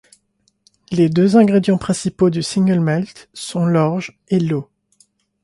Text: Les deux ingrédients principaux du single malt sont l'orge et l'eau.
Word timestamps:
Les 0.89 1.09
deux 1.09 1.35
ingrédients 1.37 1.77
principaux 1.77 2.31
du 2.31 2.41
single 2.41 2.79
malt 2.79 3.29
sont 3.35 3.67
l'orge 3.67 4.19
et 4.29 4.39
l'eau. 4.39 4.67